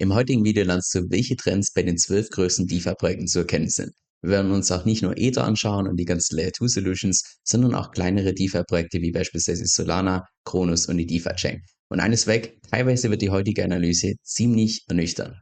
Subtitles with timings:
[0.00, 3.92] Im heutigen Video lernst du, welche Trends bei den zwölf größten DeFi-Projekten zu erkennen sind.
[4.22, 7.74] Wir werden uns auch nicht nur Ether anschauen und die ganzen Layer 2 Solutions, sondern
[7.74, 11.60] auch kleinere DeFi-Projekte wie beispielsweise Solana, Kronos und die DeFi-Chain.
[11.90, 15.36] Und eines weg, teilweise wird die heutige Analyse ziemlich ernüchtern.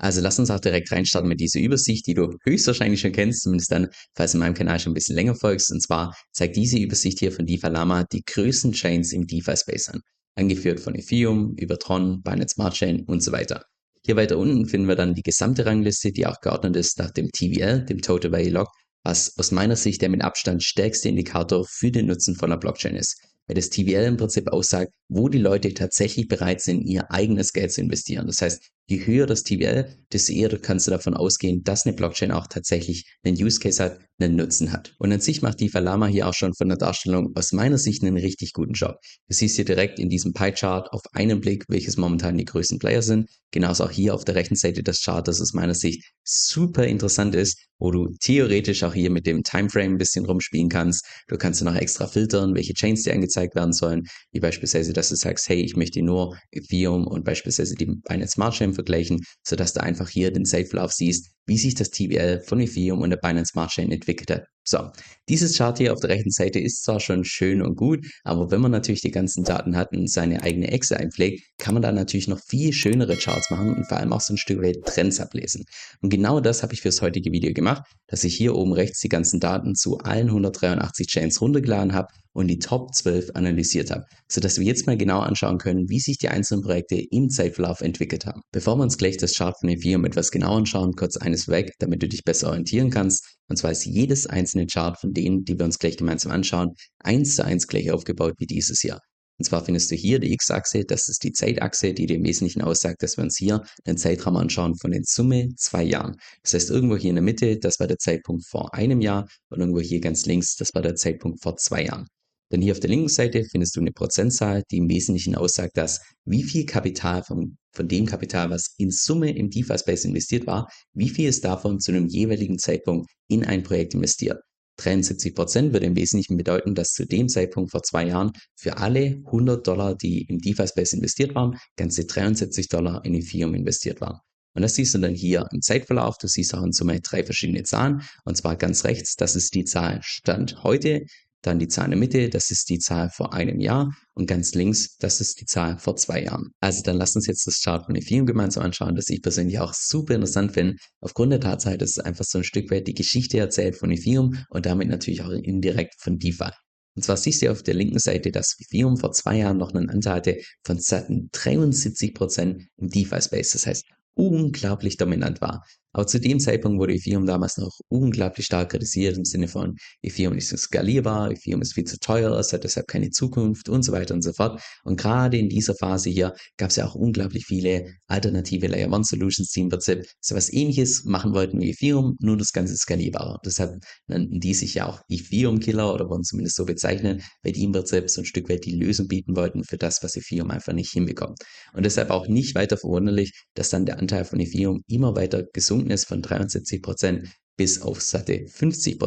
[0.00, 3.70] Also lass uns auch direkt reinstarten mit dieser Übersicht, die du höchstwahrscheinlich schon kennst, zumindest
[3.70, 5.70] dann, falls du meinem Kanal schon ein bisschen länger folgst.
[5.70, 10.00] Und zwar zeigt diese Übersicht hier von DeFi Lama die größten Chains im DeFi-Space an.
[10.36, 13.62] Angeführt von Ethereum, über Tron, Binance Smart Chain und so weiter.
[14.02, 17.28] Hier weiter unten finden wir dann die gesamte Rangliste, die auch geordnet ist nach dem
[17.30, 18.68] TVL, dem Total Value Lock,
[19.04, 22.96] was aus meiner Sicht der mit Abstand stärkste Indikator für den Nutzen von der Blockchain
[22.96, 23.20] ist
[23.50, 27.72] weil das TVL im Prinzip aussagt, wo die Leute tatsächlich bereit sind, ihr eigenes Geld
[27.72, 28.26] zu investieren.
[28.26, 32.30] Das heißt, je höher das TVL, desto eher kannst du davon ausgehen, dass eine Blockchain
[32.30, 34.94] auch tatsächlich einen Use Case hat, einen Nutzen hat.
[34.98, 38.02] Und an sich macht die Falama hier auch schon von der Darstellung aus meiner Sicht
[38.02, 38.96] einen richtig guten Job.
[39.28, 43.02] Du siehst hier direkt in diesem Pie-Chart auf einen Blick, welches momentan die größten Player
[43.02, 43.28] sind.
[43.52, 47.34] Genauso auch hier auf der rechten Seite das Chart, das aus meiner Sicht super interessant
[47.34, 51.04] ist, wo du theoretisch auch hier mit dem Timeframe ein bisschen rumspielen kannst.
[51.28, 55.16] Du kannst noch extra filtern, welche Chains dir angezeigt werden sollen, wie beispielsweise, dass du
[55.16, 59.82] sagst, hey, ich möchte nur Ethereum und beispielsweise die Binance Smart Chain vergleichen, sodass du
[59.82, 63.70] einfach hier den Safe-Lauf siehst, wie sich das TVL von Ethereum und der Binance Smart
[63.70, 64.44] Chain entwickelt hat.
[64.62, 64.90] So,
[65.28, 68.60] dieses Chart hier auf der rechten Seite ist zwar schon schön und gut, aber wenn
[68.60, 72.28] man natürlich die ganzen Daten hat und seine eigene Excel einpflegt, kann man da natürlich
[72.28, 75.64] noch viel schönere Charts machen und vor allem auch so ein Stück weit Trends ablesen.
[76.02, 79.08] Und genau das habe ich fürs heutige Video gemacht, dass ich hier oben rechts die
[79.08, 84.58] ganzen Daten zu allen 183 Chains runtergeladen habe und die Top 12 analysiert habe, sodass
[84.58, 88.42] wir jetzt mal genau anschauen können, wie sich die einzelnen Projekte im Zeitverlauf entwickelt haben.
[88.52, 92.02] Bevor wir uns gleich das Chart von Ethereum etwas genauer anschauen, kurz eines weg, damit
[92.02, 93.36] du dich besser orientieren kannst.
[93.48, 97.36] Und zwar ist jedes einzelne Chart von denen, die wir uns gleich gemeinsam anschauen, eins
[97.36, 98.98] zu eins gleich aufgebaut wie dieses hier.
[99.40, 102.60] Und zwar findest du hier die X-Achse, das ist die Zeitachse, die dir im Wesentlichen
[102.60, 106.16] aussagt, dass wir uns hier einen Zeitraum anschauen von in Summe zwei Jahren.
[106.42, 109.60] Das heißt, irgendwo hier in der Mitte, das war der Zeitpunkt vor einem Jahr und
[109.60, 112.06] irgendwo hier ganz links, das war der Zeitpunkt vor zwei Jahren.
[112.52, 116.00] Denn hier auf der linken Seite findest du eine Prozentzahl, die im Wesentlichen aussagt, dass
[116.26, 121.08] wie viel Kapital von, von dem Kapital, was in Summe im DeFi-Space investiert war, wie
[121.08, 124.40] viel ist davon zu einem jeweiligen Zeitpunkt in ein Projekt investiert.
[124.80, 129.22] 73 Prozent würde im Wesentlichen bedeuten, dass zu dem Zeitpunkt vor zwei Jahren für alle
[129.26, 134.20] 100 Dollar, die im DeFi-Space investiert waren, ganze 73 Dollar in Ethereum investiert waren.
[134.54, 136.18] Und das siehst du dann hier im Zeitverlauf.
[136.18, 138.02] Du siehst auch in Summe drei verschiedene Zahlen.
[138.24, 141.04] Und zwar ganz rechts, das ist die Zahl Stand heute.
[141.42, 143.90] Dann die Zahl in der Mitte, das ist die Zahl vor einem Jahr.
[144.14, 146.50] Und ganz links, das ist die Zahl vor zwei Jahren.
[146.60, 149.72] Also dann lasst uns jetzt das Chart von Ethereum gemeinsam anschauen, das ich persönlich auch
[149.72, 150.76] super interessant finde.
[151.00, 154.36] Aufgrund der Tatsache, dass es einfach so ein Stück weit die Geschichte erzählt von Ethereum
[154.50, 156.50] und damit natürlich auch indirekt von DeFi.
[156.96, 159.88] Und zwar siehst du auf der linken Seite, dass Ethereum vor zwei Jahren noch einen
[159.88, 163.52] Anteil hatte von satten 73% im DeFi-Space.
[163.52, 163.84] Das heißt,
[164.14, 165.64] unglaublich dominant war.
[165.92, 170.36] Aber zu dem Zeitpunkt wurde Ethereum damals noch unglaublich stark kritisiert im Sinne von Ethereum
[170.36, 173.92] ist nicht skalierbar, Ethereum ist viel zu teuer, es hat deshalb keine Zukunft und so
[173.92, 174.60] weiter und so fort.
[174.84, 179.08] Und gerade in dieser Phase hier gab es ja auch unglaublich viele alternative Layer 1
[179.08, 183.38] Solutions, die im Prinzip so was ähnliches machen wollten wie Ethereum, nur das Ganze skalierbarer.
[183.44, 187.64] Deshalb nannten die sich ja auch Ethereum Killer oder wurden zumindest so bezeichnen, weil die
[187.64, 190.72] im Prinzip so ein Stück weit die Lösung bieten wollten für das, was Ethereum einfach
[190.72, 191.38] nicht hinbekommt.
[191.72, 195.79] Und deshalb auch nicht weiter verwunderlich, dass dann der Anteil von Ethereum immer weiter gesunken
[195.80, 198.98] gesunken ist von 73 Prozent bis auf satte 50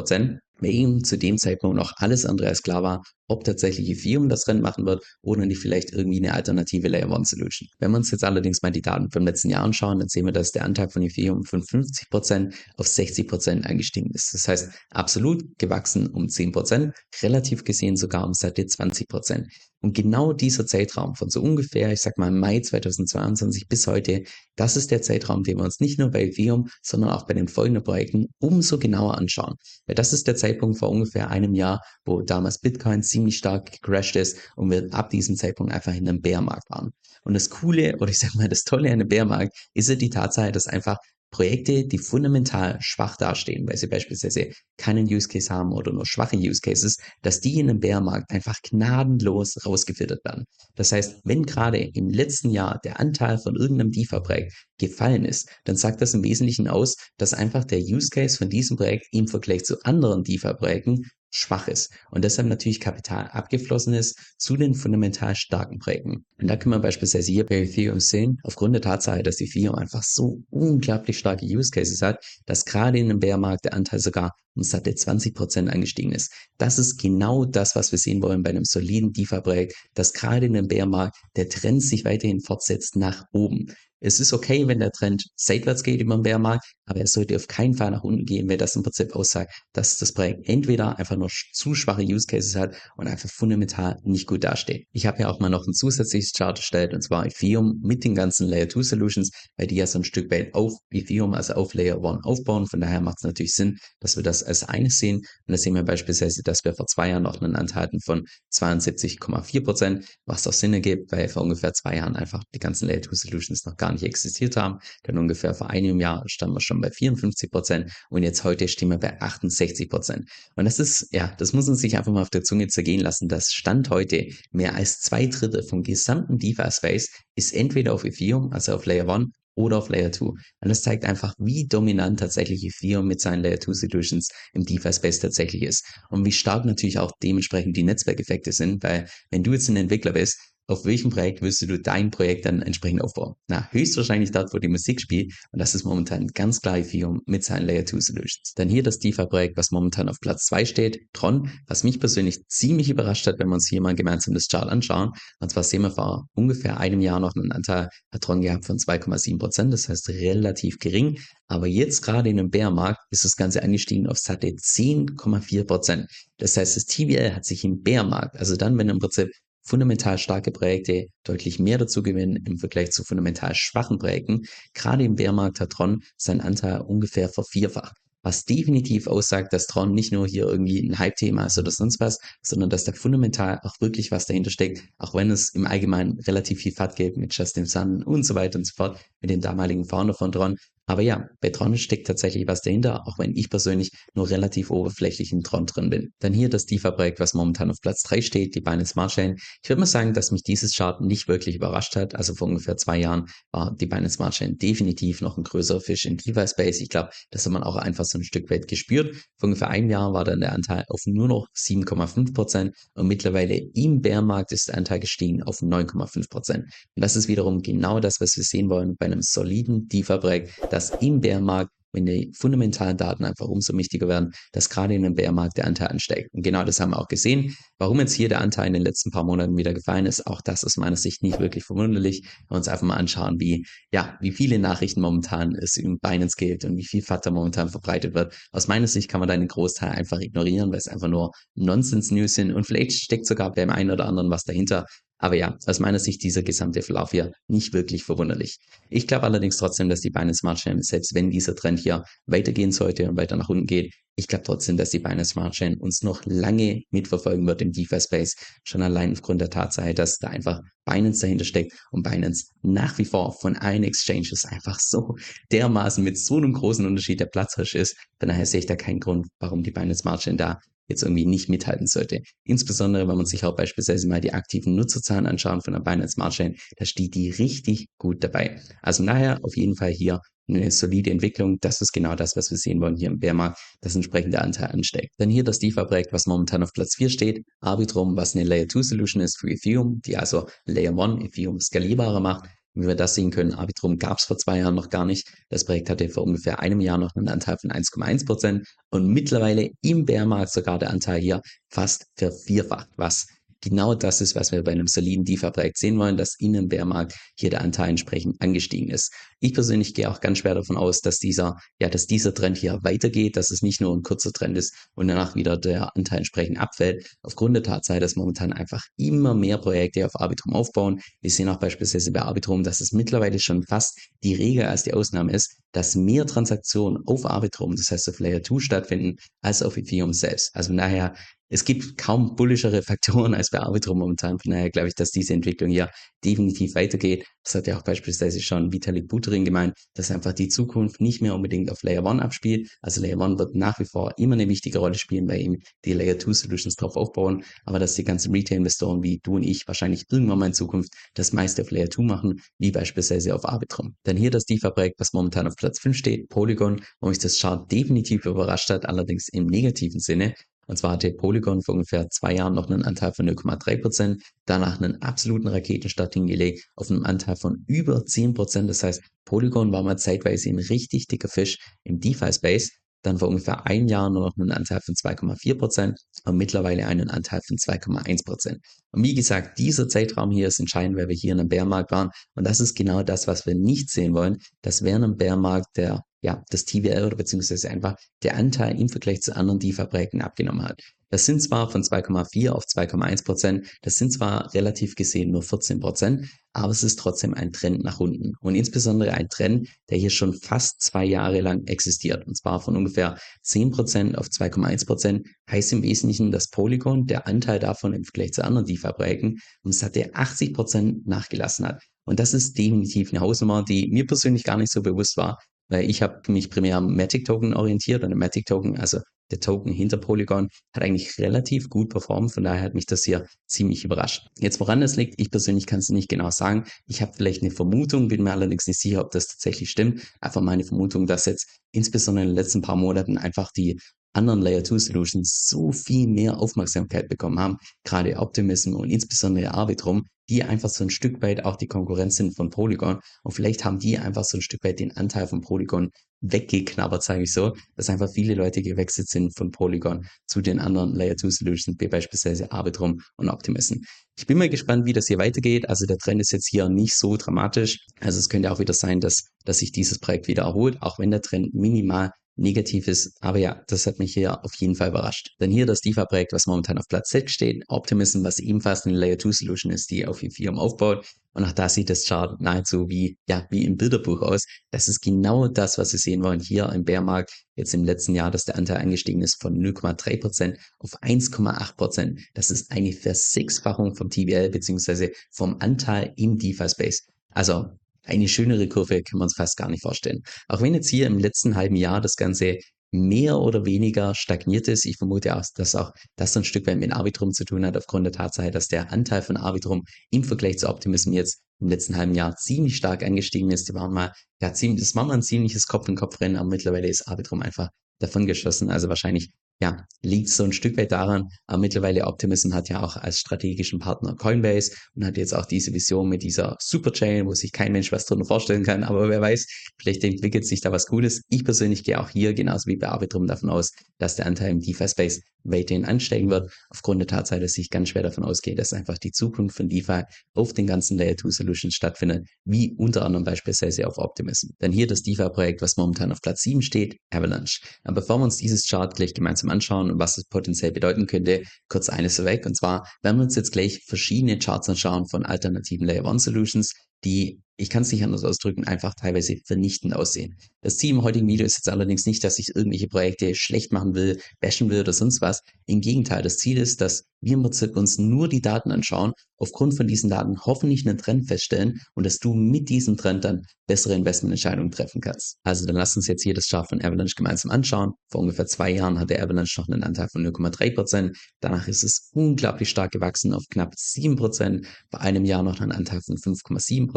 [0.60, 4.48] Weil ihm zu dem Zeitpunkt noch alles andere als klar war, ob tatsächlich Ethereum das
[4.48, 7.68] Rennen machen wird oder nicht vielleicht irgendwie eine alternative Layer One Solution.
[7.80, 10.34] Wenn wir uns jetzt allerdings mal die Daten vom letzten Jahr anschauen, dann sehen wir,
[10.34, 14.34] dass der Anteil von Ethereum von 50% auf 60% eingestiegen ist.
[14.34, 16.92] Das heißt, absolut gewachsen um 10%,
[17.22, 19.46] relativ gesehen sogar um satte 20%.
[19.84, 24.24] Und genau dieser Zeitraum von so ungefähr, ich sag mal Mai 2022 bis heute,
[24.56, 27.50] das ist der Zeitraum, den wir uns nicht nur bei Ethereum, sondern auch bei den
[27.50, 29.56] folgenden Projekten umso genauer anschauen.
[29.86, 34.18] Weil das ist der Zeitpunkt vor ungefähr einem Jahr, wo damals Bitcoin ziemlich stark gecrashed
[34.18, 36.92] ist und wir ab diesem Zeitpunkt einfach in einem Bärmarkt waren.
[37.24, 40.10] Und das Coole, oder ich sag mal, das Tolle an einem Bärmarkt ist ja die
[40.10, 40.98] Tatsache, dass einfach
[41.34, 46.38] Projekte, die fundamental schwach dastehen, weil sie beispielsweise keinen Use Case haben oder nur schwache
[46.38, 50.46] Use Cases, dass die in einem Bärmarkt einfach gnadenlos rausgefiltert werden.
[50.76, 55.76] Das heißt, wenn gerade im letzten Jahr der Anteil von irgendeinem DeFi-Projekt gefallen ist, dann
[55.76, 59.64] sagt das im Wesentlichen aus, dass einfach der Use Case von diesem Projekt im Vergleich
[59.66, 61.04] zu anderen DeFi-Projekten
[61.34, 66.26] schwach ist und deshalb natürlich Kapital abgeflossen ist zu den fundamental starken Projekten.
[66.40, 70.04] Und da können wir beispielsweise hier bei Ethereum sehen, aufgrund der Tatsache, dass Ethereum einfach
[70.04, 74.62] so unglaublich starke Use Cases hat, dass gerade in einem Bärmarkt der Anteil sogar um
[74.62, 76.32] satte 20% angestiegen ist.
[76.60, 80.56] Das ist genau das, was wir sehen wollen bei einem soliden DeFi-Projekt, dass gerade in
[80.56, 83.74] einem Bärmarkt der Trend sich weiterhin fortsetzt nach oben.
[84.06, 87.48] Es ist okay, wenn der Trend seitwärts geht über den Bärmarkt, aber er sollte auf
[87.48, 91.16] keinen Fall nach unten gehen, weil das im Prinzip aussagt, dass das Projekt entweder einfach
[91.16, 94.88] nur zu schwache Use Cases hat und einfach fundamental nicht gut dasteht.
[94.92, 98.14] Ich habe ja auch mal noch ein zusätzliches Chart erstellt und zwar Ethereum mit den
[98.14, 101.74] ganzen Layer 2 Solutions, weil die ja so ein Stück weit auf Ethereum, also auf
[101.74, 102.68] Layer 1 aufbauen.
[102.68, 105.20] Von daher macht es natürlich Sinn, dass wir das als eines sehen.
[105.20, 108.26] Und da sehen wir beispielsweise, dass wir vor zwei Jahren noch einen Anteil hatten von
[108.52, 113.02] 72,4 Prozent, was auch Sinn ergibt, weil vor ungefähr zwei Jahren einfach die ganzen Layer
[113.02, 114.80] 2 Solutions noch gar nicht existiert haben.
[115.08, 118.90] Denn ungefähr vor einem Jahr standen wir schon bei 54 Prozent und jetzt heute stehen
[118.90, 120.30] wir bei 68 Prozent.
[120.56, 123.28] Und das ist, ja, das muss uns sich einfach mal auf der Zunge zergehen lassen.
[123.28, 128.74] Das Stand heute mehr als zwei Drittel vom gesamten DeFi-Space ist entweder auf Ethereum, also
[128.74, 130.26] auf Layer 1 oder auf Layer 2.
[130.26, 135.20] Und das zeigt einfach, wie dominant tatsächlich Ethereum mit seinen Layer 2 Solutions im DeFi-Space
[135.20, 135.86] tatsächlich ist.
[136.10, 140.14] Und wie stark natürlich auch dementsprechend die Netzwerkeffekte sind, weil wenn du jetzt ein Entwickler
[140.14, 143.34] bist auf welchem Projekt wirst du dein Projekt dann entsprechend aufbauen?
[143.48, 145.34] Na, höchstwahrscheinlich dort, wo die Musik spielt.
[145.52, 148.54] Und das ist momentan ganz klar Ethereum mit seinen Layer 2 Solutions.
[148.56, 152.90] Dann hier das DeFi-Projekt, was momentan auf Platz 2 steht, Tron, was mich persönlich ziemlich
[152.90, 155.12] überrascht hat, wenn wir uns hier mal gemeinsam das Chart anschauen.
[155.40, 158.78] Und zwar sehen wir vor ungefähr einem Jahr noch einen Anteil hat Tron gehabt von
[158.78, 159.74] 2,7 Prozent.
[159.74, 161.20] Das heißt relativ gering.
[161.48, 166.08] Aber jetzt gerade in einem Bärmarkt ist das Ganze angestiegen auf satte 10,4 Prozent.
[166.38, 169.30] Das heißt, das TBL hat sich im Bärmarkt, also dann, wenn im Prinzip
[169.64, 174.44] fundamental starke Projekte deutlich mehr dazu gewinnen im Vergleich zu fundamental schwachen Projekten.
[174.74, 177.96] Gerade im Bärmarkt hat Tron seinen Anteil ungefähr vervierfacht.
[178.26, 182.20] Was definitiv aussagt, dass Tron nicht nur hier irgendwie ein Hype-Thema ist oder sonst was,
[182.42, 186.60] sondern dass da fundamental auch wirklich was dahinter steckt, auch wenn es im Allgemeinen relativ
[186.60, 189.84] viel Fahrt gibt mit Justin Sun und so weiter und so fort, mit dem damaligen
[189.84, 190.58] Founder von Tron.
[190.86, 195.32] Aber ja, bei Tron steckt tatsächlich was dahinter, auch wenn ich persönlich nur relativ oberflächlich
[195.32, 196.10] in Tron drin bin.
[196.20, 199.36] Dann hier das DeFi-Projekt, was momentan auf Platz 3 steht, die Binance Smart Chain.
[199.64, 202.16] Ich würde mal sagen, dass mich dieses Chart nicht wirklich überrascht hat.
[202.16, 206.06] Also vor ungefähr zwei Jahren war die Binance Smart Chain definitiv noch ein größerer Fisch
[206.06, 206.82] im DeFi-Space.
[206.82, 209.16] Ich glaube, das hat man auch einfach so ein Stück weit gespürt.
[209.38, 213.58] Vor ungefähr einem Jahr war dann der Anteil auf nur noch 7,5 Prozent und mittlerweile
[213.74, 216.30] im Bärmarkt ist der Anteil gestiegen auf 9,5%.
[216.30, 216.64] Prozent.
[216.96, 220.90] Und das ist wiederum genau das, was wir sehen wollen bei einem soliden DeFi-Projekt, dass
[221.02, 225.58] im Bärmarkt, wenn die fundamentalen Daten einfach umso wichtiger werden, dass gerade in einem Bärmarkt
[225.58, 226.34] der Anteil ansteigt.
[226.34, 227.56] Und genau das haben wir auch gesehen.
[227.78, 230.64] Warum jetzt hier der Anteil in den letzten paar Monaten wieder gefallen ist, auch das
[230.64, 232.24] ist meiner Sicht nicht wirklich verwunderlich.
[232.24, 236.36] Wenn wir uns einfach mal anschauen, wie, ja, wie viele Nachrichten momentan es in Binance
[236.36, 238.34] gibt und wie viel Vater momentan verbreitet wird.
[238.52, 242.34] Aus meiner Sicht kann man da einen Großteil einfach ignorieren, weil es einfach nur Nonsense-News
[242.34, 244.88] sind und vielleicht steckt sogar beim einen oder anderen was dahinter.
[245.24, 248.58] Aber ja, aus meiner Sicht dieser gesamte Verlauf hier nicht wirklich verwunderlich.
[248.90, 252.74] Ich glaube allerdings trotzdem, dass die Binance Smart Chain, selbst wenn dieser Trend hier weitergehen
[252.74, 256.02] sollte und weiter nach unten geht, ich glaube trotzdem, dass die Binance Smart Chain uns
[256.02, 258.36] noch lange mitverfolgen wird im DeFi-Space.
[258.66, 263.06] Schon allein aufgrund der Tatsache, dass da einfach Binance dahinter steckt und Binance nach wie
[263.06, 265.16] vor von allen Exchanges einfach so
[265.54, 267.96] dermaßen mit so einem großen Unterschied der Platzhirsch ist.
[268.20, 271.26] Von daher sehe ich da keinen Grund, warum die Binance Smart Chain da jetzt irgendwie
[271.26, 272.20] nicht mithalten sollte.
[272.46, 276.34] Insbesondere, wenn man sich auch beispielsweise mal die aktiven Nutzerzahlen anschaut von der Binance Smart
[276.34, 278.60] Chain, da steht die richtig gut dabei.
[278.82, 281.58] Also nachher auf jeden Fall hier eine solide Entwicklung.
[281.62, 285.14] Das ist genau das, was wir sehen wollen hier im Bärmarkt, das entsprechende Anteil ansteigt.
[285.18, 288.82] Dann hier das DeFi-Projekt, was momentan auf Platz 4 steht, Arbitrum, was eine Layer 2
[288.82, 292.50] Solution ist für Ethereum, die also Layer 1 Ethereum skalierbarer macht.
[292.76, 295.32] Wie wir das sehen können, Arbitrum gab es vor zwei Jahren noch gar nicht.
[295.50, 299.70] Das Projekt hatte vor ungefähr einem Jahr noch einen Anteil von 1,1 Prozent und mittlerweile
[299.82, 303.28] im Bärmarkt sogar der Anteil hier fast vervierfacht, was
[303.64, 307.16] genau das ist, was wir bei einem soliden DeFi-Projekt sehen wollen, dass in einem Bärmarkt
[307.36, 309.14] hier der Anteil entsprechend angestiegen ist.
[309.40, 312.80] Ich persönlich gehe auch ganz schwer davon aus, dass dieser, ja, dass dieser Trend hier
[312.84, 316.60] weitergeht, dass es nicht nur ein kurzer Trend ist und danach wieder der Anteil entsprechend
[316.60, 321.00] abfällt, aufgrund der Tatsache, dass momentan einfach immer mehr Projekte auf Arbitrum aufbauen.
[321.22, 324.94] Wir sehen auch beispielsweise bei Arbitrum, dass es mittlerweile schon fast die Regel als die
[324.94, 329.78] Ausnahme ist, dass mehr Transaktionen auf Arbitrum, das heißt auf Layer 2 stattfinden, als auf
[329.78, 330.56] Ethereum selbst.
[330.56, 331.16] Also daher
[331.54, 334.40] es gibt kaum bullischere Faktoren als bei Arbitrum momentan.
[334.40, 335.92] Von daher glaube ich, dass diese Entwicklung hier
[336.26, 337.28] definitiv weitergeht.
[337.44, 341.36] Das hat ja auch beispielsweise schon Vitalik Buterin gemeint, dass einfach die Zukunft nicht mehr
[341.36, 342.70] unbedingt auf Layer 1 abspielt.
[342.82, 345.94] Also Layer 1 wird nach wie vor immer eine wichtige Rolle spielen, weil eben die
[345.94, 347.44] Layer 2 Solutions drauf aufbauen.
[347.66, 351.34] Aber dass die ganzen Retail-Investoren wie du und ich wahrscheinlich irgendwann mal in Zukunft das
[351.34, 353.96] meiste auf Layer 2 machen, wie beispielsweise auf Arbitrum.
[354.06, 357.72] Dann hier das DeFi-Projekt, was momentan auf Platz 5 steht, Polygon, wo mich das Chart
[357.72, 360.34] definitiv überrascht hat, allerdings im negativen Sinne.
[360.68, 365.02] Und zwar hatte Polygon vor ungefähr zwei Jahren noch einen Anteil von 0,3%, danach einen
[365.02, 368.68] absoluten Raketenstart hingelegt auf einen Anteil von über 10%.
[368.68, 372.72] Das heißt, Polygon war mal zeitweise ein richtig dicker Fisch im DeFi-Space
[373.04, 377.10] dann vor ungefähr ein Jahr nur noch einen Anteil von 2,4 Prozent und mittlerweile einen
[377.10, 378.60] Anteil von 2,1 Prozent.
[378.92, 382.10] Und wie gesagt, dieser Zeitraum hier ist entscheidend, weil wir hier in einem Bärmarkt waren.
[382.36, 386.02] Und das ist genau das, was wir nicht sehen wollen, dass während einem Bärmarkt der
[386.24, 390.82] ja, das TVL oder beziehungsweise einfach der Anteil im Vergleich zu anderen DeFi-Projekten abgenommen hat.
[391.10, 395.80] Das sind zwar von 2,4 auf 2,1 Prozent, das sind zwar relativ gesehen nur 14
[395.80, 398.34] Prozent, aber es ist trotzdem ein Trend nach unten.
[398.40, 402.26] Und insbesondere ein Trend, der hier schon fast zwei Jahre lang existiert.
[402.26, 407.28] Und zwar von ungefähr 10 Prozent auf 2,1 Prozent heißt im Wesentlichen, dass Polygon, der
[407.28, 411.84] Anteil davon im Vergleich zu anderen DeFi-Projekten, um satte 80 Prozent nachgelassen hat.
[412.06, 415.38] Und das ist definitiv eine Hausnummer, die mir persönlich gar nicht so bewusst war,
[415.74, 419.00] weil ich habe mich primär am Matic Token orientiert und der Matic Token, also
[419.32, 422.32] der Token hinter Polygon, hat eigentlich relativ gut performt.
[422.32, 424.28] Von daher hat mich das hier ziemlich überrascht.
[424.38, 426.66] Jetzt, woran das liegt, ich persönlich kann es nicht genau sagen.
[426.86, 430.02] Ich habe vielleicht eine Vermutung, bin mir allerdings nicht sicher, ob das tatsächlich stimmt.
[430.22, 433.80] Einfach meine Vermutung, dass jetzt insbesondere in den letzten paar Monaten einfach die
[434.14, 440.06] anderen Layer 2 Solutions so viel mehr Aufmerksamkeit bekommen haben, gerade Optimism und insbesondere Arbitrum,
[440.30, 443.80] die einfach so ein Stück weit auch die Konkurrenz sind von Polygon und vielleicht haben
[443.80, 445.90] die einfach so ein Stück weit den Anteil von Polygon
[446.22, 450.96] weggeknabbert, sage ich so, dass einfach viele Leute gewechselt sind von Polygon zu den anderen
[450.96, 453.80] Layer 2 Solutions, wie beispielsweise Arbitrum und Optimism.
[454.18, 455.68] Ich bin mal gespannt, wie das hier weitergeht.
[455.68, 457.86] Also der Trend ist jetzt hier nicht so dramatisch.
[458.00, 461.12] Also es könnte auch wieder sein, dass, dass sich dieses Projekt wieder erholt, auch wenn
[461.12, 463.18] der Trend minimal negativ ist.
[463.22, 465.36] Aber ja, das hat mich hier auf jeden Fall überrascht.
[465.40, 469.20] Dann hier das DeFi-Projekt, was momentan auf Platz 6 steht, Optimism, was ebenfalls eine Layer
[469.20, 471.06] 2 Solution ist, die auf Ethereum aufbaut.
[471.34, 474.46] Und auch da sieht das Chart nahezu wie, ja, wie im Bilderbuch aus.
[474.72, 477.34] Das ist genau das, was wir sehen wollen hier im Bärmarkt.
[477.56, 482.20] Jetzt im letzten Jahr, dass der Anteil angestiegen ist von 0,3% auf 1,8%.
[482.36, 487.08] Das ist eine Versechsfachung vom TVL beziehungsweise vom Anteil im DeFi-Space.
[487.32, 487.70] Also
[488.04, 490.22] eine schönere Kurve kann man uns fast gar nicht vorstellen.
[490.48, 492.58] Auch wenn jetzt hier im letzten halben Jahr das Ganze
[492.94, 494.86] mehr oder weniger stagniert ist.
[494.86, 498.06] Ich vermute auch, dass auch das ein Stück weit mit Arbitrum zu tun hat, aufgrund
[498.06, 502.14] der Tatsache, dass der Anteil von Arbitrum im Vergleich zu Optimism jetzt im letzten halben
[502.14, 503.68] Jahr ziemlich stark angestiegen ist.
[503.68, 507.42] Die waren mal, ja, ziemlich, das war mal ein ziemliches Kopf-in-Kopf-Rennen, aber mittlerweile ist Arbitrum
[507.42, 507.70] einfach
[508.00, 508.70] davon geschossen.
[508.70, 509.32] Also wahrscheinlich
[509.62, 513.80] ja, liegt so ein Stück weit daran, aber mittlerweile Optimism hat ja auch als strategischen
[513.80, 517.92] Partner Coinbase und hat jetzt auch diese Vision mit dieser Superchain, wo sich kein Mensch
[517.92, 519.48] was drunter vorstellen kann, aber wer weiß,
[519.80, 521.22] vielleicht entwickelt sich da was Gutes.
[521.30, 524.60] Ich persönlich gehe auch hier, genauso wie bei Arbitrum, davon aus, dass der Anteil im
[524.60, 528.98] DeFi-Space weiterhin ansteigen wird, aufgrund der Tatsache, dass ich ganz schwer davon ausgehe, dass einfach
[528.98, 533.88] die Zukunft von DeFi auf den ganzen Layer 2 Solutions stattfindet, wie unter anderem beispielsweise
[533.88, 534.52] auf Optimism.
[534.60, 537.60] Dann hier das DeFi-Projekt, was momentan auf Platz 7 steht, Avalanche.
[537.84, 541.44] Aber bevor wir uns dieses Chart gleich gemeinsam anschauen und was es potenziell bedeuten könnte,
[541.70, 542.46] kurz eines weg.
[542.46, 546.74] Und zwar werden wir uns jetzt gleich verschiedene Charts anschauen von alternativen Layer 1 Solutions,
[547.04, 550.38] die ich kann es nicht anders ausdrücken, einfach teilweise vernichtend aussehen.
[550.62, 553.94] Das Ziel im heutigen Video ist jetzt allerdings nicht, dass ich irgendwelche Projekte schlecht machen
[553.94, 555.42] will, bashen will oder sonst was.
[555.68, 559.76] Im Gegenteil, das Ziel ist, dass wir im Prinzip uns nur die Daten anschauen, aufgrund
[559.76, 563.96] von diesen Daten hoffentlich einen Trend feststellen und dass du mit diesem Trend dann bessere
[563.96, 565.38] Investmententscheidungen treffen kannst.
[565.44, 567.94] Also dann lass uns jetzt hier das Chart von Avalanche gemeinsam anschauen.
[568.10, 571.16] Vor ungefähr zwei Jahren hatte Avalanche noch einen Anteil von 0,3%.
[571.40, 574.66] Danach ist es unglaublich stark gewachsen auf knapp 7%.
[574.90, 576.93] Vor einem Jahr noch einen Anteil von 5,7%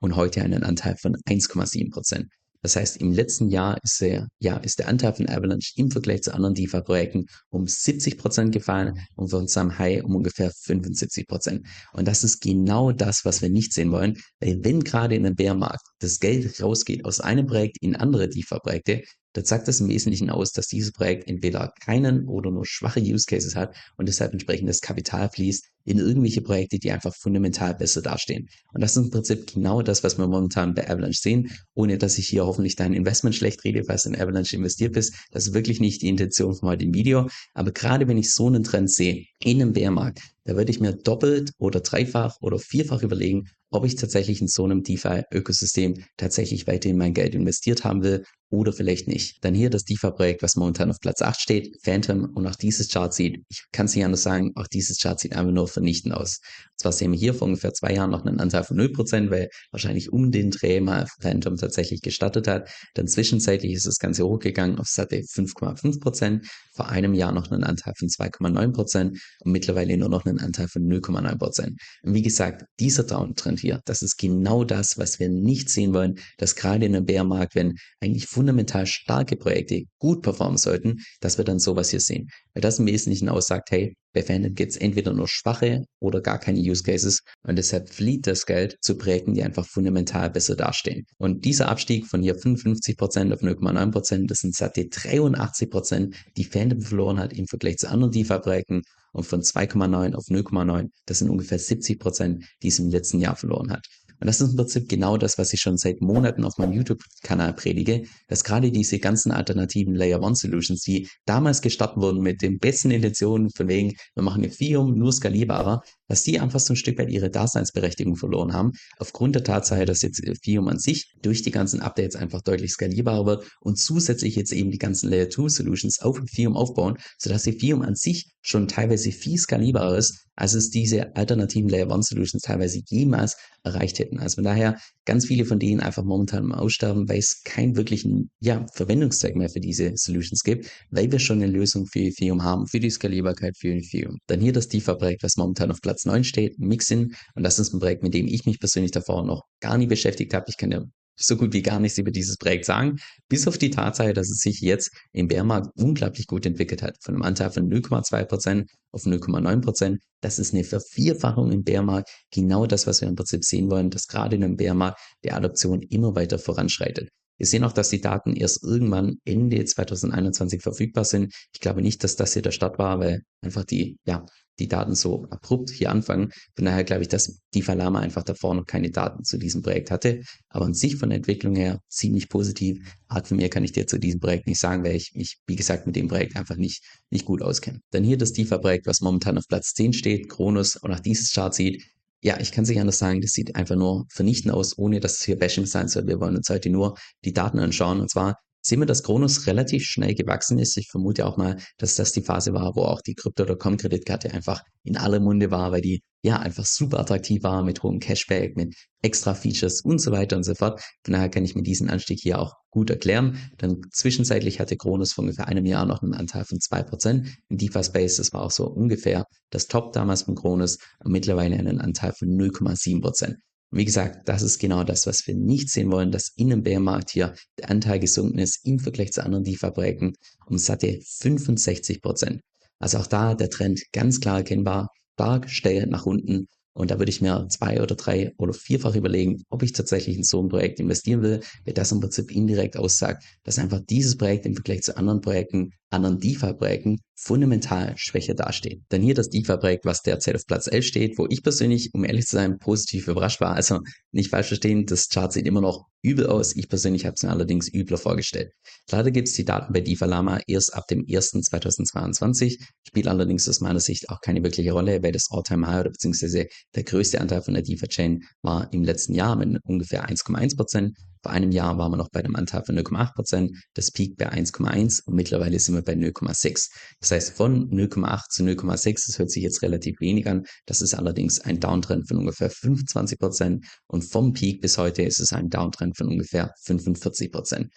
[0.00, 2.26] und heute einen Anteil von 1,7 Prozent.
[2.62, 6.22] Das heißt, im letzten Jahr ist der, ja, ist der Anteil von Avalanche im Vergleich
[6.22, 11.66] zu anderen DeFi-Projekten um 70 Prozent gefallen und von seinem High um ungefähr 75 Prozent.
[11.92, 15.36] Und das ist genau das, was wir nicht sehen wollen, weil wenn gerade in einem
[15.36, 19.02] Bärmarkt das Geld rausgeht aus einem Projekt in andere DeFi-Projekte,
[19.36, 23.26] dann sagt das im Wesentlichen aus, dass dieses Projekt entweder keinen oder nur schwache Use
[23.26, 28.48] Cases hat und deshalb entsprechendes Kapital fließt in irgendwelche Projekte, die einfach fundamental besser dastehen.
[28.72, 32.16] Und das ist im Prinzip genau das, was wir momentan bei Avalanche sehen, ohne dass
[32.18, 35.14] ich hier hoffentlich dein Investment schlecht rede, falls du in Avalanche investiert bist.
[35.30, 37.28] Das ist wirklich nicht die Intention von heute im Video.
[37.52, 40.92] Aber gerade wenn ich so einen Trend sehe in einem Bärmarkt, da würde ich mir
[40.92, 46.98] doppelt oder dreifach oder vierfach überlegen, ob ich tatsächlich in so einem DeFi-Ökosystem tatsächlich weiterhin
[46.98, 49.44] mein Geld investiert haben will oder vielleicht nicht.
[49.44, 53.12] Dann hier das DeFi-Projekt, was momentan auf Platz 8 steht, Phantom und auch dieses Chart
[53.12, 56.40] sieht, ich kann es nicht anders sagen, auch dieses Chart sieht einfach nur vernichtend aus.
[56.78, 60.12] Zwar sehen wir hier vor ungefähr zwei Jahren noch einen Anteil von 0%, weil wahrscheinlich
[60.12, 62.68] um den Dreh mal Phantom tatsächlich gestartet hat.
[62.94, 67.94] Dann zwischenzeitlich ist das Ganze hochgegangen auf satte 5,5%, vor einem Jahr noch einen Anteil
[67.98, 71.76] von 2,9% und mittlerweile nur noch einen Anteil von 0,9%.
[72.02, 76.16] Und wie gesagt, dieser Downtrend hier, das ist genau das, was wir nicht sehen wollen,
[76.36, 81.44] dass gerade in einem Bärmarkt, wenn eigentlich fundamental starke Projekte gut performen sollten, dass wir
[81.44, 82.28] dann sowas hier sehen.
[82.54, 86.38] Weil das im Wesentlichen aussagt, hey, bei Fandom gibt es entweder nur schwache oder gar
[86.38, 91.04] keine Use Cases und deshalb flieht das Geld zu Projekten, die einfach fundamental besser dastehen.
[91.18, 97.20] Und dieser Abstieg von hier 55% auf 0,9%, das sind satte 83%, die Fandom verloren
[97.20, 102.42] hat im Vergleich zu anderen DeFi-Projekten und von 2,9 auf 0,9, das sind ungefähr 70%,
[102.62, 103.86] die es im letzten Jahr verloren hat.
[104.20, 107.52] Und das ist im Prinzip genau das, was ich schon seit Monaten auf meinem YouTube-Kanal
[107.54, 112.58] predige, dass gerade diese ganzen alternativen Layer One Solutions, die damals gestartet wurden mit den
[112.58, 116.98] besten Intentionen, von wegen, wir machen Ethereum nur skalierbarer, dass die einfach so ein Stück
[116.98, 121.50] weit ihre Daseinsberechtigung verloren haben, aufgrund der Tatsache, dass jetzt Ethereum an sich durch die
[121.50, 126.00] ganzen Updates einfach deutlich skalierbarer wird und zusätzlich jetzt eben die ganzen Layer 2 Solutions
[126.00, 131.16] auf Ethereum aufbauen, sodass Ethereum an sich schon teilweise viel skalierbarer ist, als es diese
[131.16, 134.05] alternativen Layer 1 Solutions teilweise jemals erreicht hätten.
[134.18, 138.30] Also von daher ganz viele von denen einfach momentan im Aussterben, weil es keinen wirklichen
[138.40, 142.66] ja, Verwendungszweck mehr für diese Solutions gibt, weil wir schon eine Lösung für Ethereum haben,
[142.66, 144.18] für die Skalierbarkeit für Ethereum.
[144.26, 147.14] Dann hier das DeFi-Projekt, was momentan auf Platz 9 steht, Mixin.
[147.34, 150.34] Und das ist ein Projekt, mit dem ich mich persönlich davor noch gar nie beschäftigt
[150.34, 150.46] habe.
[150.48, 150.84] Ich kann ja
[151.16, 154.38] so gut wie gar nichts über dieses Projekt sagen, bis auf die Tatsache, dass es
[154.38, 156.96] sich jetzt im Bärmarkt unglaublich gut entwickelt hat.
[157.02, 159.98] Von einem Anteil von 0,2% auf 0,9%.
[160.20, 162.10] Das ist eine Vervierfachung im Bärmarkt.
[162.30, 165.82] Genau das, was wir im Prinzip sehen wollen, dass gerade in einem Bärmarkt die Adoption
[165.82, 167.08] immer weiter voranschreitet.
[167.38, 171.34] Wir sehen auch, dass die Daten erst irgendwann Ende 2021 verfügbar sind.
[171.52, 174.24] Ich glaube nicht, dass das hier der Start war, weil einfach die, ja,
[174.58, 176.30] die Daten so abrupt hier anfangen.
[176.54, 179.90] Von daher glaube ich, dass die Falama einfach davor noch keine Daten zu diesem Projekt
[179.90, 180.22] hatte.
[180.48, 182.78] Aber an sich von der Entwicklung her ziemlich positiv.
[183.08, 185.56] Art von mir kann ich dir zu diesem Projekt nicht sagen, weil ich mich, wie
[185.56, 187.80] gesagt, mit dem Projekt einfach nicht, nicht gut auskenne.
[187.90, 191.54] Dann hier das DeFi-Projekt, was momentan auf Platz 10 steht, Kronos und auch dieses Chart
[191.54, 191.84] sieht,
[192.26, 195.22] ja, ich kann sich anders sagen, das sieht einfach nur vernichtend aus, ohne dass es
[195.22, 196.08] hier Bashing sein soll.
[196.08, 198.00] Wir wollen uns heute nur die Daten anschauen.
[198.00, 200.76] Und zwar sehen wir, dass Kronos relativ schnell gewachsen ist.
[200.76, 204.62] Ich vermute auch mal, dass das die Phase war, wo auch die Crypto.com Kreditkarte einfach
[204.82, 208.74] in aller Munde war, weil die ja einfach super attraktiv war mit hohem Cashback, mit
[209.02, 210.80] extra Features und so weiter und so fort.
[211.04, 213.38] Von daher kann ich mir diesen Anstieg hier auch gut erklären.
[213.58, 217.84] Dann zwischenzeitlich hatte Kronos vor ungefähr einem Jahr noch einen Anteil von 2% im DeFi
[217.84, 218.16] Space.
[218.16, 223.36] Das war auch so ungefähr das Top damals von Kronos mittlerweile einen Anteil von 0,7%.
[223.70, 227.10] Wie gesagt, das ist genau das, was wir nicht sehen wollen, dass in einem Bärmarkt
[227.10, 230.14] hier der Anteil gesunken ist im Vergleich zu anderen DeFi-Projekten
[230.46, 232.40] um satte 65 Prozent.
[232.78, 237.08] Also auch da der Trend ganz klar erkennbar, stark steil nach unten und da würde
[237.08, 240.78] ich mir zwei oder drei oder vierfach überlegen, ob ich tatsächlich in so ein Projekt
[240.78, 244.94] investieren will, weil das im Prinzip indirekt aussagt, dass einfach dieses Projekt im Vergleich zu
[244.94, 248.82] anderen Projekten, anderen DeFi-Projekten fundamental schwächer dasteht.
[248.90, 252.26] Dann hier das DeFi-Projekt, was derzeit auf Platz 11 steht, wo ich persönlich, um ehrlich
[252.26, 253.54] zu sein, positiv überrascht war.
[253.54, 253.80] Also
[254.12, 256.54] nicht falsch verstehen, das Chart sieht immer noch übel aus.
[256.54, 258.52] Ich persönlich habe es mir allerdings übler vorgestellt.
[258.90, 263.60] Leider gibt es die Daten bei DeFi Lama erst ab dem 1.2022, spielt allerdings aus
[263.60, 267.42] meiner Sicht auch keine wirkliche Rolle, weil das All-Time High oder beziehungsweise der größte Anteil
[267.42, 270.96] von der DeFi-Chain war im letzten Jahr mit ungefähr 1,1 Prozent.
[271.26, 274.32] Vor einem Jahr waren wir noch bei einem Anteil von 0,8 Prozent, das Peak bei
[274.32, 276.68] 1,1 und mittlerweile sind wir bei 0,6.
[277.00, 280.44] Das heißt, von 0,8 zu 0,6, das hört sich jetzt relativ wenig an.
[280.66, 285.18] Das ist allerdings ein Downtrend von ungefähr 25 Prozent und vom Peak bis heute ist
[285.18, 287.72] es ein Downtrend von ungefähr 45 Prozent.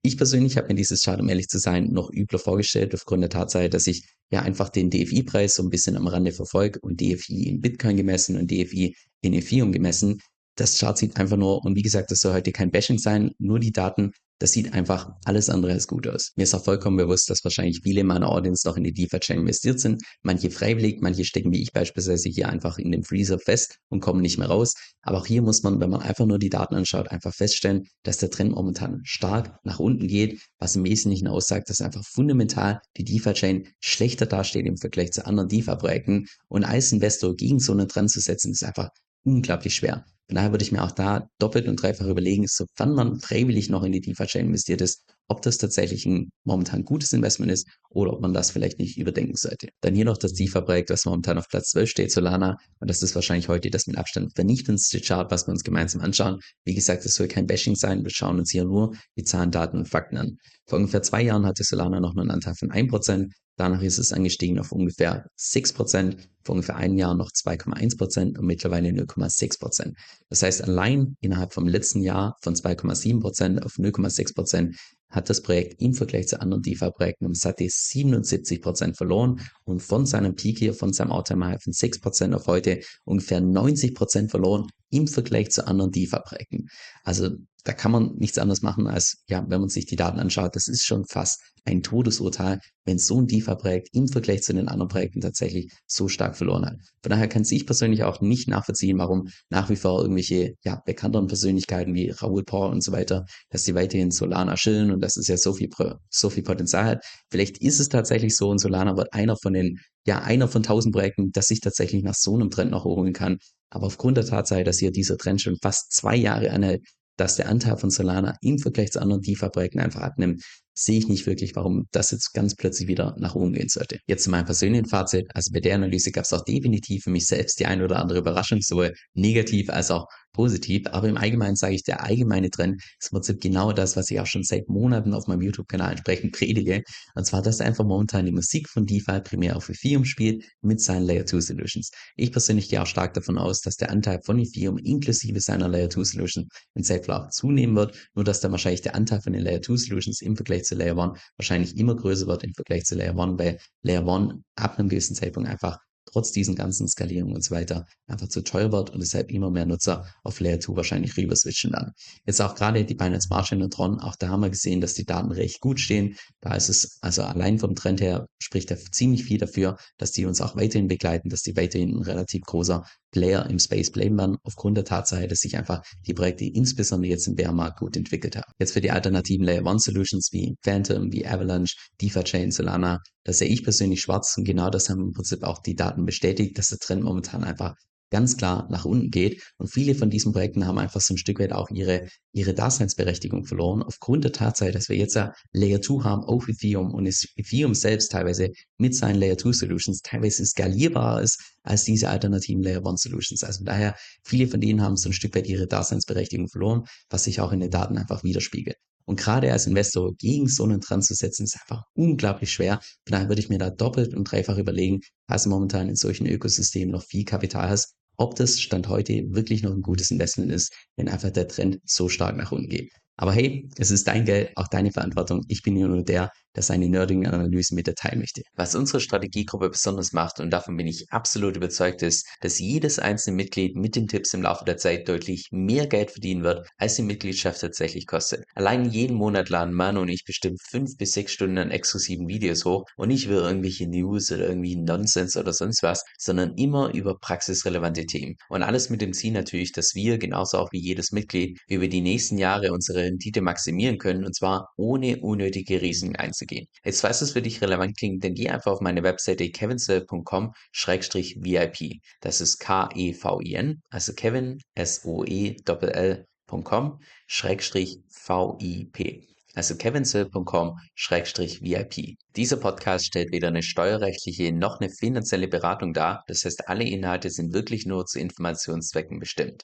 [0.00, 3.28] Ich persönlich habe mir dieses Chart, um ehrlich zu sein, noch übler vorgestellt, aufgrund der
[3.28, 7.48] Tatsache, dass ich ja einfach den DFI-Preis so ein bisschen am Rande verfolge und DFI
[7.48, 10.20] in Bitcoin gemessen und DFI in Ethereum gemessen.
[10.56, 13.58] Das Chart sieht einfach nur, und wie gesagt, das soll heute kein Bashing sein, nur
[13.58, 16.32] die Daten das sieht einfach alles andere als gut aus.
[16.36, 19.78] Mir ist auch vollkommen bewusst, dass wahrscheinlich viele meiner Audience noch in die DeFi-Chain investiert
[19.78, 20.02] sind.
[20.22, 24.20] Manche freiwillig, manche stecken wie ich beispielsweise hier einfach in dem Freezer fest und kommen
[24.22, 24.74] nicht mehr raus.
[25.02, 28.18] Aber auch hier muss man, wenn man einfach nur die Daten anschaut, einfach feststellen, dass
[28.18, 33.04] der Trend momentan stark nach unten geht, was im Wesentlichen aussagt, dass einfach fundamental die
[33.04, 36.26] DeFi-Chain schlechter dasteht im Vergleich zu anderen DeFi-Projekten.
[36.48, 38.90] Und als Investor gegen so einen Trend zu setzen, ist einfach
[39.24, 40.04] unglaublich schwer.
[40.28, 43.82] Von daher würde ich mir auch da doppelt und dreifach überlegen, sofern man freiwillig noch
[43.82, 48.22] in die DeFi-Chain investiert ist, ob das tatsächlich ein momentan gutes Investment ist oder ob
[48.22, 49.68] man das vielleicht nicht überdenken sollte.
[49.82, 52.56] Dann hier noch das DeFi-Projekt, was momentan auf Platz 12 steht, Solana.
[52.80, 56.40] Und das ist wahrscheinlich heute das mit Abstand vernichtendste Chart, was wir uns gemeinsam anschauen.
[56.64, 58.02] Wie gesagt, es soll kein Bashing sein.
[58.02, 60.38] Wir schauen uns hier nur die Zahlen, Daten und Fakten an.
[60.66, 63.30] Vor ungefähr zwei Jahren hatte Solana noch einen Anteil von 1%.
[63.56, 68.88] Danach ist es angestiegen auf ungefähr 6%, vor ungefähr einem Jahr noch 2,1% und mittlerweile
[68.88, 69.94] 0,6%.
[70.28, 74.74] Das heißt, allein innerhalb vom letzten Jahr von 2,7% auf 0,6%
[75.08, 80.34] hat das Projekt im Vergleich zu anderen DeFi-Projekten um satte 77% verloren und von seinem
[80.34, 85.66] Peak hier, von seinem All-Time-High von 6% auf heute ungefähr 90% verloren im Vergleich zu
[85.66, 86.68] anderen DeFi-Projekten.
[87.02, 87.30] Also
[87.64, 90.68] da kann man nichts anderes machen, als ja, wenn man sich die Daten anschaut, das
[90.68, 95.22] ist schon fast ein Todesurteil, wenn so ein DeFi-Projekt im Vergleich zu den anderen Projekten
[95.22, 96.76] tatsächlich so stark verloren hat.
[97.02, 101.26] Von daher kann ich persönlich auch nicht nachvollziehen, warum nach wie vor irgendwelche ja, bekannteren
[101.26, 105.26] Persönlichkeiten wie Raoul Paul und so weiter, dass die weiterhin Solana chillen und dass es
[105.26, 105.70] ja so viel,
[106.10, 107.04] so viel Potenzial hat.
[107.30, 110.94] Vielleicht ist es tatsächlich so und Solana wird einer von den, ja, einer von tausend
[110.94, 113.38] Projekten, das sich tatsächlich nach so einem Trend noch holen kann.
[113.74, 116.82] Aber aufgrund der Tatsache, dass hier dieser Trend schon fast zwei Jahre anhält,
[117.16, 120.42] dass der Anteil von Solana im Vergleich zu anderen DeFi-Projekten einfach abnimmt,
[120.76, 123.98] sehe ich nicht wirklich, warum das jetzt ganz plötzlich wieder nach oben gehen sollte.
[124.06, 125.26] Jetzt zu meinem persönlichen Fazit.
[125.34, 128.18] Also bei der Analyse gab es auch definitiv für mich selbst die ein oder andere
[128.18, 130.86] Überraschung, sowohl negativ als auch positiv.
[130.90, 134.20] Aber im Allgemeinen sage ich, der allgemeine Trend ist im Prinzip genau das, was ich
[134.20, 136.82] auch schon seit Monaten auf meinem YouTube-Kanal entsprechend predige.
[137.14, 141.06] Und zwar, dass einfach momentan die Musik von DeFi primär auf Ethereum spielt mit seinen
[141.06, 141.90] Layer 2 Solutions.
[142.16, 145.88] Ich persönlich gehe auch stark davon aus, dass der Anteil von Ethereum inklusive seiner Layer
[145.88, 147.96] 2 Solution in Safe zunehmen wird.
[148.14, 150.98] Nur, dass dann wahrscheinlich der Anteil von den Layer 2 Solutions im Vergleich zu Layer
[150.98, 154.88] 1 wahrscheinlich immer größer wird im Vergleich zu Layer 1, weil Layer 1 ab einem
[154.88, 155.78] gewissen Zeitpunkt einfach
[156.14, 159.66] trotz diesen ganzen Skalierungen und so weiter einfach zu teuer wird und deshalb immer mehr
[159.66, 161.92] Nutzer auf Layer 2 wahrscheinlich rüber switchen dann.
[162.24, 164.94] Jetzt auch gerade die Binance Smart Chain und Tron, auch da haben wir gesehen, dass
[164.94, 166.16] die Daten recht gut stehen.
[166.40, 170.24] Da ist es also allein vom Trend her spricht da ziemlich viel dafür, dass die
[170.24, 174.36] uns auch weiterhin begleiten, dass die weiterhin ein relativ großer Player im Space bleiben werden,
[174.42, 178.50] aufgrund der Tatsache, dass sich einfach die Projekte insbesondere jetzt im Bärmarkt gut entwickelt haben.
[178.58, 183.32] Jetzt für die alternativen Layer One Solutions wie Phantom, wie Avalanche, DeFi Chain, Solana, da
[183.32, 186.68] sehe ich persönlich schwarz und genau das haben im Prinzip auch die Daten bestätigt, dass
[186.68, 187.74] der Trend momentan einfach
[188.14, 189.42] ganz klar nach unten geht.
[189.58, 193.44] Und viele von diesen Projekten haben einfach so ein Stück weit auch ihre, ihre Daseinsberechtigung
[193.44, 197.74] verloren, aufgrund der Tatsache, dass wir jetzt ja Layer 2 haben auf Ethereum und Ethereum
[197.74, 203.02] selbst teilweise mit seinen Layer 2 Solutions teilweise skalierbarer ist als diese alternativen Layer 1
[203.02, 203.42] Solutions.
[203.42, 207.40] Also daher, viele von denen haben so ein Stück weit ihre Daseinsberechtigung verloren, was sich
[207.40, 208.76] auch in den Daten einfach widerspiegelt.
[209.06, 212.78] Und gerade als Investor gegen so einen Trend zu setzen, ist einfach unglaublich schwer.
[213.06, 216.92] Von daher würde ich mir da doppelt und dreifach überlegen, als momentan in solchen Ökosystemen
[216.92, 221.08] noch viel Kapital hast, ob das Stand heute wirklich noch ein gutes Investment ist, wenn
[221.08, 222.92] einfach der Trend so stark nach unten geht.
[223.16, 225.42] Aber hey, es ist dein Geld, auch deine Verantwortung.
[225.48, 228.42] Ich bin hier nur der, der seine nerdigen Analysen mit dir teilen möchte.
[228.54, 233.36] Was unsere Strategiegruppe besonders macht, und davon bin ich absolut überzeugt, ist, dass jedes einzelne
[233.36, 237.02] Mitglied mit den Tipps im Laufe der Zeit deutlich mehr Geld verdienen wird, als die
[237.02, 238.44] Mitgliedschaft tatsächlich kostet.
[238.54, 242.64] Allein jeden Monat laden Manu und ich bestimmt fünf bis sechs Stunden an exklusiven Videos
[242.64, 247.16] hoch und nicht über irgendwelche News oder irgendwie Nonsens oder sonst was, sondern immer über
[247.18, 248.34] praxisrelevante Themen.
[248.48, 252.00] Und alles mit dem Ziel natürlich, dass wir, genauso auch wie jedes Mitglied, über die
[252.00, 256.66] nächsten Jahre unsere Rendite maximieren können und zwar ohne unnötige Risiken einzugehen.
[256.84, 262.00] Jetzt falls es für dich relevant klingt, dann geh einfach auf meine Webseite kevinswell.com-vip.
[262.20, 272.16] Das ist K-E-V-I-N, also Kevin, S-O-E-L-L.com, Schrägstrich V-I-P also kevinsill.com-vip.
[272.36, 277.30] Dieser Podcast stellt weder eine steuerrechtliche noch eine finanzielle Beratung dar, das heißt alle Inhalte
[277.30, 279.62] sind wirklich nur zu Informationszwecken bestimmt.